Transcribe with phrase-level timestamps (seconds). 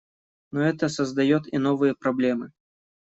[0.49, 2.49] Но это создает и новые проблемы.